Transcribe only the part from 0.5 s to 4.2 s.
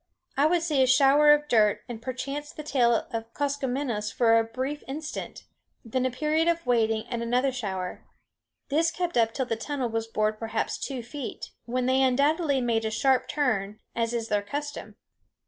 see a shower of dirt, and perchance the tail of Koskomenos